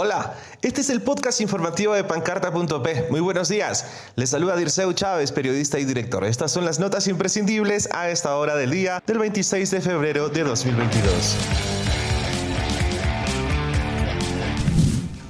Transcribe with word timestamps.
Hola, 0.00 0.36
este 0.62 0.80
es 0.80 0.90
el 0.90 1.02
podcast 1.02 1.40
informativo 1.40 1.92
de 1.92 2.04
pancarta.p. 2.04 3.08
Muy 3.10 3.18
buenos 3.18 3.48
días. 3.48 3.84
Les 4.14 4.30
saluda 4.30 4.54
Dirceu 4.54 4.92
Chávez, 4.92 5.32
periodista 5.32 5.80
y 5.80 5.84
director. 5.84 6.24
Estas 6.24 6.52
son 6.52 6.64
las 6.64 6.78
notas 6.78 7.08
imprescindibles 7.08 7.88
a 7.92 8.08
esta 8.08 8.36
hora 8.36 8.54
del 8.54 8.70
día 8.70 9.02
del 9.04 9.18
26 9.18 9.68
de 9.72 9.80
febrero 9.80 10.28
de 10.28 10.44
2022. 10.44 11.36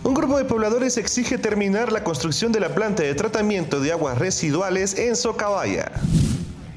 Un 0.04 0.12
grupo 0.12 0.37
de 0.37 0.44
pobladores 0.44 0.98
exige 0.98 1.38
terminar 1.38 1.90
la 1.90 2.04
construcción 2.04 2.53
de 2.53 2.60
la 2.60 2.74
planta 2.74 3.04
de 3.04 3.14
tratamiento 3.14 3.80
de 3.80 3.92
aguas 3.92 4.19
residuales 4.19 4.98
en 4.98 5.16
Socabaya. 5.16 5.90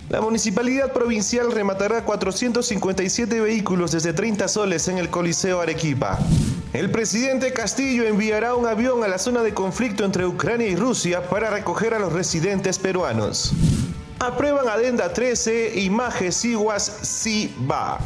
La 0.07 0.21
municipalidad 0.21 0.93
provincial 0.93 1.51
rematará 1.51 2.05
457 2.05 3.41
vehículos 3.41 3.91
desde 3.91 4.13
30 4.13 4.47
soles 4.47 4.87
en 4.87 4.97
el 4.97 5.09
Coliseo 5.09 5.59
Arequipa. 5.59 6.17
El 6.73 6.89
presidente 6.89 7.51
Castillo 7.51 8.05
enviará 8.05 8.55
un 8.55 8.65
avión 8.65 9.03
a 9.03 9.09
la 9.09 9.17
zona 9.17 9.43
de 9.43 9.53
conflicto 9.53 10.05
entre 10.05 10.25
Ucrania 10.25 10.67
y 10.67 10.77
Rusia 10.77 11.27
para 11.29 11.49
recoger 11.49 11.93
a 11.93 11.99
los 11.99 12.13
residentes 12.13 12.79
peruanos. 12.79 13.51
Aprueban 14.19 14.69
Adenda 14.69 15.11
13 15.11 15.77
y 15.77 15.89
Maje 15.89 16.31
Siguas 16.31 16.99
sí 17.01 17.53
va. 17.69 17.99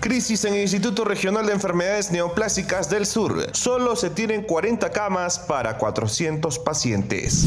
Crisis 0.00 0.46
en 0.46 0.54
el 0.54 0.62
Instituto 0.62 1.04
Regional 1.04 1.44
de 1.44 1.52
Enfermedades 1.52 2.10
Neoplásicas 2.10 2.88
del 2.88 3.04
Sur. 3.04 3.48
Solo 3.52 3.96
se 3.96 4.08
tienen 4.08 4.44
40 4.44 4.90
camas 4.90 5.38
para 5.38 5.76
400 5.76 6.58
pacientes. 6.60 7.44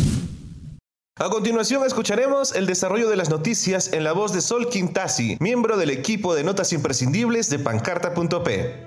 A 1.16 1.30
continuación 1.30 1.84
escucharemos 1.84 2.56
el 2.56 2.68
desarrollo 2.68 3.10
de 3.10 3.16
las 3.16 3.32
noticias 3.32 3.92
en 3.92 4.04
la 4.04 4.12
voz 4.12 4.34
de 4.34 4.42
Sol 4.42 4.70
Quintasi, 4.70 5.38
miembro 5.40 5.78
del 5.78 5.90
equipo 5.90 6.36
de 6.36 6.44
notas 6.44 6.74
imprescindibles 6.74 7.50
de 7.50 7.58
pancarta.p. 7.58 8.87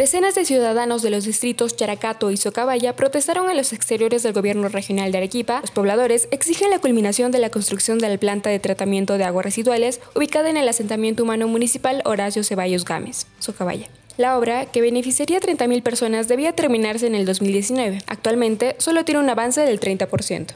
Decenas 0.00 0.34
de 0.34 0.46
ciudadanos 0.46 1.02
de 1.02 1.10
los 1.10 1.26
distritos 1.26 1.76
Characato 1.76 2.30
y 2.30 2.38
Socabaya 2.38 2.96
protestaron 2.96 3.50
en 3.50 3.56
los 3.58 3.74
exteriores 3.74 4.22
del 4.22 4.32
gobierno 4.32 4.70
regional 4.70 5.12
de 5.12 5.18
Arequipa. 5.18 5.60
Los 5.60 5.72
pobladores 5.72 6.26
exigen 6.30 6.70
la 6.70 6.78
culminación 6.78 7.32
de 7.32 7.38
la 7.38 7.50
construcción 7.50 7.98
de 7.98 8.08
la 8.08 8.16
planta 8.16 8.48
de 8.48 8.58
tratamiento 8.58 9.18
de 9.18 9.24
aguas 9.24 9.44
residuales 9.44 10.00
ubicada 10.16 10.48
en 10.48 10.56
el 10.56 10.66
asentamiento 10.66 11.22
humano 11.22 11.48
municipal 11.48 12.00
Horacio 12.06 12.42
Ceballos 12.44 12.86
Gámez, 12.86 13.26
Socabaya. 13.40 13.88
La 14.16 14.38
obra, 14.38 14.64
que 14.64 14.80
beneficiaría 14.80 15.36
a 15.36 15.42
30.000 15.42 15.82
personas, 15.82 16.28
debía 16.28 16.52
terminarse 16.52 17.06
en 17.06 17.14
el 17.14 17.26
2019. 17.26 17.98
Actualmente 18.06 18.76
solo 18.78 19.04
tiene 19.04 19.20
un 19.20 19.28
avance 19.28 19.60
del 19.60 19.80
30%. 19.80 20.46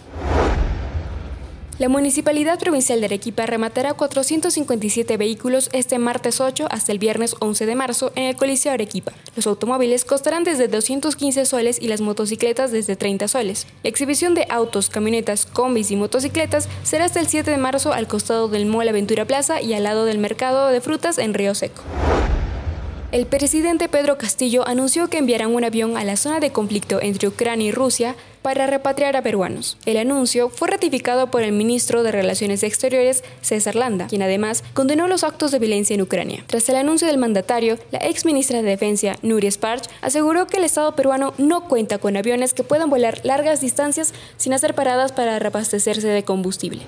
La 1.80 1.88
Municipalidad 1.88 2.60
Provincial 2.60 3.00
de 3.00 3.06
Arequipa 3.06 3.46
rematará 3.46 3.94
457 3.94 5.16
vehículos 5.16 5.70
este 5.72 5.98
martes 5.98 6.40
8 6.40 6.68
hasta 6.70 6.92
el 6.92 7.00
viernes 7.00 7.34
11 7.40 7.66
de 7.66 7.74
marzo 7.74 8.12
en 8.14 8.24
el 8.24 8.36
Coliseo 8.36 8.72
Arequipa. 8.72 9.10
Los 9.34 9.48
automóviles 9.48 10.04
costarán 10.04 10.44
desde 10.44 10.68
215 10.68 11.44
soles 11.44 11.82
y 11.82 11.88
las 11.88 12.00
motocicletas 12.00 12.70
desde 12.70 12.94
30 12.94 13.26
soles. 13.26 13.66
La 13.82 13.90
exhibición 13.90 14.34
de 14.34 14.46
autos, 14.50 14.88
camionetas, 14.88 15.46
combis 15.46 15.90
y 15.90 15.96
motocicletas 15.96 16.68
será 16.84 17.06
hasta 17.06 17.18
el 17.18 17.26
7 17.26 17.50
de 17.50 17.58
marzo 17.58 17.92
al 17.92 18.06
costado 18.06 18.46
del 18.46 18.66
Mall 18.66 18.88
Aventura 18.88 19.24
Plaza 19.24 19.60
y 19.60 19.74
al 19.74 19.82
lado 19.82 20.04
del 20.04 20.18
mercado 20.18 20.68
de 20.68 20.80
frutas 20.80 21.18
en 21.18 21.34
Río 21.34 21.56
Seco. 21.56 21.82
El 23.14 23.26
presidente 23.26 23.88
Pedro 23.88 24.18
Castillo 24.18 24.66
anunció 24.66 25.06
que 25.06 25.18
enviarán 25.18 25.54
un 25.54 25.62
avión 25.62 25.96
a 25.96 26.02
la 26.02 26.16
zona 26.16 26.40
de 26.40 26.50
conflicto 26.50 27.00
entre 27.00 27.28
Ucrania 27.28 27.68
y 27.68 27.70
Rusia 27.70 28.16
para 28.42 28.66
repatriar 28.66 29.16
a 29.16 29.22
peruanos. 29.22 29.78
El 29.86 29.98
anuncio 29.98 30.50
fue 30.50 30.66
ratificado 30.66 31.30
por 31.30 31.44
el 31.44 31.52
ministro 31.52 32.02
de 32.02 32.10
Relaciones 32.10 32.64
Exteriores, 32.64 33.22
César 33.40 33.76
Landa, 33.76 34.08
quien 34.08 34.22
además 34.22 34.64
condenó 34.72 35.06
los 35.06 35.22
actos 35.22 35.52
de 35.52 35.60
violencia 35.60 35.94
en 35.94 36.02
Ucrania. 36.02 36.42
Tras 36.48 36.68
el 36.68 36.74
anuncio 36.74 37.06
del 37.06 37.18
mandatario, 37.18 37.78
la 37.92 38.00
ex 38.00 38.24
ministra 38.24 38.60
de 38.60 38.68
Defensa, 38.68 39.14
Nuria 39.22 39.52
Sparch, 39.52 39.88
aseguró 40.02 40.48
que 40.48 40.56
el 40.56 40.64
Estado 40.64 40.96
peruano 40.96 41.34
no 41.38 41.68
cuenta 41.68 41.98
con 41.98 42.16
aviones 42.16 42.52
que 42.52 42.64
puedan 42.64 42.90
volar 42.90 43.20
largas 43.22 43.60
distancias 43.60 44.12
sin 44.38 44.54
hacer 44.54 44.74
paradas 44.74 45.12
para 45.12 45.38
reabastecerse 45.38 46.08
de 46.08 46.24
combustible. 46.24 46.82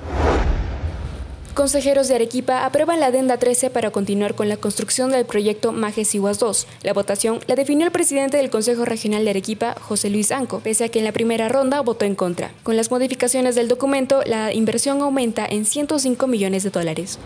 Consejeros 1.56 2.08
de 2.08 2.16
Arequipa 2.16 2.66
aprueban 2.66 3.00
la 3.00 3.06
adenda 3.06 3.38
13 3.38 3.70
para 3.70 3.90
continuar 3.90 4.34
con 4.34 4.50
la 4.50 4.58
construcción 4.58 5.10
del 5.10 5.24
proyecto 5.24 5.72
Majes 5.72 6.14
Iguas 6.14 6.38
2. 6.38 6.66
La 6.82 6.92
votación 6.92 7.40
la 7.46 7.54
definió 7.54 7.86
el 7.86 7.92
presidente 7.92 8.36
del 8.36 8.50
Consejo 8.50 8.84
Regional 8.84 9.24
de 9.24 9.30
Arequipa, 9.30 9.74
José 9.80 10.10
Luis 10.10 10.32
Anco, 10.32 10.60
pese 10.60 10.84
a 10.84 10.90
que 10.90 10.98
en 10.98 11.06
la 11.06 11.12
primera 11.12 11.48
ronda 11.48 11.80
votó 11.80 12.04
en 12.04 12.14
contra. 12.14 12.50
Con 12.62 12.76
las 12.76 12.90
modificaciones 12.90 13.54
del 13.54 13.68
documento, 13.68 14.20
la 14.26 14.52
inversión 14.52 15.00
aumenta 15.00 15.46
en 15.48 15.64
105 15.64 16.26
millones 16.26 16.62
de 16.62 16.68
dólares. 16.68 17.18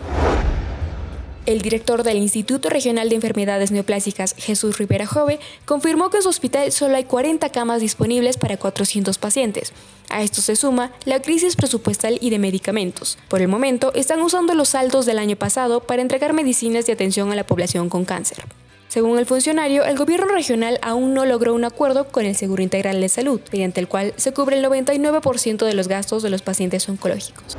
El 1.47 1.61
director 1.61 2.03
del 2.03 2.17
Instituto 2.17 2.69
Regional 2.69 3.09
de 3.09 3.15
Enfermedades 3.15 3.71
Neoplásicas, 3.71 4.35
Jesús 4.37 4.77
Rivera 4.77 5.07
Jove, 5.07 5.39
confirmó 5.65 6.11
que 6.11 6.17
en 6.17 6.23
su 6.23 6.29
hospital 6.29 6.71
solo 6.71 6.95
hay 6.95 7.05
40 7.05 7.49
camas 7.49 7.81
disponibles 7.81 8.37
para 8.37 8.57
400 8.57 9.17
pacientes. 9.17 9.73
A 10.09 10.21
esto 10.21 10.41
se 10.41 10.55
suma 10.55 10.91
la 11.05 11.19
crisis 11.19 11.55
presupuestal 11.55 12.19
y 12.21 12.29
de 12.29 12.37
medicamentos. 12.37 13.17
Por 13.27 13.41
el 13.41 13.47
momento, 13.47 13.91
están 13.95 14.21
usando 14.21 14.53
los 14.53 14.69
saldos 14.69 15.07
del 15.07 15.17
año 15.17 15.35
pasado 15.35 15.79
para 15.79 16.03
entregar 16.03 16.33
medicinas 16.33 16.85
de 16.85 16.93
atención 16.93 17.31
a 17.31 17.35
la 17.35 17.47
población 17.47 17.89
con 17.89 18.05
cáncer. 18.05 18.45
Según 18.87 19.17
el 19.17 19.25
funcionario, 19.25 19.85
el 19.85 19.97
gobierno 19.97 20.27
regional 20.27 20.77
aún 20.81 21.13
no 21.13 21.25
logró 21.25 21.55
un 21.55 21.63
acuerdo 21.63 22.09
con 22.09 22.25
el 22.25 22.35
Seguro 22.35 22.61
Integral 22.61 22.99
de 23.01 23.09
Salud, 23.09 23.39
mediante 23.51 23.79
el 23.79 23.87
cual 23.87 24.13
se 24.17 24.33
cubre 24.33 24.59
el 24.59 24.65
99% 24.65 25.65
de 25.65 25.73
los 25.73 25.87
gastos 25.87 26.21
de 26.21 26.29
los 26.29 26.41
pacientes 26.41 26.87
oncológicos. 26.87 27.57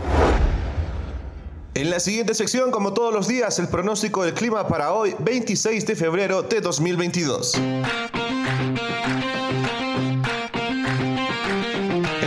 En 1.74 1.88
la 1.88 2.00
siguiente 2.00 2.34
sección, 2.34 2.70
como 2.70 2.92
todos 2.92 3.14
los 3.14 3.26
días, 3.26 3.58
el 3.58 3.66
pronóstico 3.66 4.24
del 4.24 4.34
clima 4.34 4.68
para 4.68 4.92
hoy, 4.92 5.14
26 5.18 5.86
de 5.86 5.96
febrero 5.96 6.42
de 6.42 6.60
2022. 6.60 7.54
En 7.54 7.82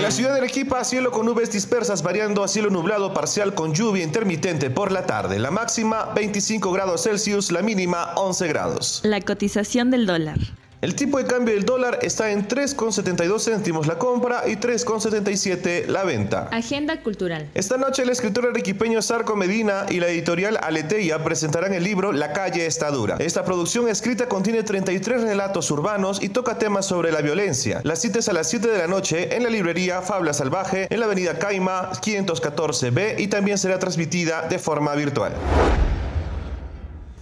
la 0.02 0.10
ciudad 0.10 0.32
de 0.32 0.40
Arequipa, 0.40 0.84
cielo 0.84 1.12
con 1.12 1.28
nubes 1.28 1.52
dispersas 1.52 2.02
variando 2.02 2.44
a 2.44 2.48
cielo 2.48 2.72
nublado 2.72 3.14
parcial 3.14 3.54
con 3.54 3.76
lluvia 3.76 4.04
intermitente 4.04 4.72
por 4.72 4.92
la 4.92 5.06
tarde. 5.06 5.38
La 5.38 5.52
máxima 5.52 6.12
25 6.16 6.72
grados 6.72 7.04
Celsius, 7.04 7.52
la 7.52 7.62
mínima 7.62 8.14
11 8.16 8.48
grados. 8.48 9.02
La 9.04 9.22
cotización 9.22 9.92
del 9.92 10.08
dólar. 10.08 10.40
El 10.86 10.94
tipo 10.94 11.18
de 11.18 11.26
cambio 11.26 11.56
del 11.56 11.66
dólar 11.66 11.98
está 12.04 12.30
en 12.30 12.48
3,72 12.48 13.40
céntimos 13.40 13.88
la 13.88 13.98
compra 13.98 14.44
y 14.46 14.58
3,77 14.58 15.88
la 15.88 16.04
venta. 16.04 16.48
Agenda 16.52 17.02
cultural. 17.02 17.50
Esta 17.56 17.78
noche 17.78 18.04
el 18.04 18.10
escritor 18.10 18.46
arequipeño 18.46 19.02
Sarco 19.02 19.36
Medina 19.36 19.88
y 19.90 20.00
la 20.00 20.10
editorial 20.10 20.60
Aleteia 20.62 21.24
presentarán 21.24 21.74
el 21.74 21.84
libro 21.84 22.12
La 22.12 22.34
calle 22.34 22.68
está 22.68 22.92
dura. 22.92 23.16
Esta 23.18 23.44
producción 23.44 23.90
escrita 23.90 24.30
contiene 24.30 24.62
33 24.62 25.24
relatos 25.24 25.72
urbanos 25.72 26.22
y 26.22 26.30
toca 26.30 26.60
temas 26.60 26.86
sobre 26.86 27.12
la 27.12 27.22
violencia. 27.22 27.82
La 27.84 27.96
cita 27.96 28.20
es 28.20 28.30
a 28.30 28.34
las 28.34 28.48
7 28.52 28.68
de 28.68 28.78
la 28.78 28.86
noche 28.86 29.36
en 29.36 29.42
la 29.42 29.50
librería 29.50 30.04
Fabla 30.04 30.36
Salvaje 30.36 30.86
en 30.92 31.00
la 31.00 31.08
avenida 31.08 31.40
Caima 31.40 31.94
514B 31.94 33.16
y 33.18 33.28
también 33.28 33.58
será 33.58 33.80
transmitida 33.80 34.44
de 34.48 34.60
forma 34.60 34.94
virtual. 34.94 35.34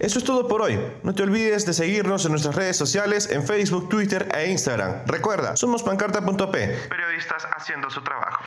Eso 0.03 0.19
es 0.19 0.25
todo 0.25 0.49
por 0.49 0.61
hoy. 0.61 0.77
No 1.03 1.15
te 1.15 1.23
olvides 1.23 1.65
de 1.65 1.71
seguirnos 1.71 2.25
en 2.25 2.31
nuestras 2.31 2.55
redes 2.55 2.75
sociales 2.75 3.29
en 3.31 3.47
Facebook, 3.47 3.87
Twitter 3.87 4.27
e 4.37 4.51
Instagram. 4.51 5.05
Recuerda, 5.05 5.55
somos 5.55 5.81
pancarta.p, 5.81 6.67
periodistas 6.89 7.47
haciendo 7.55 7.89
su 7.89 8.03
trabajo. 8.03 8.41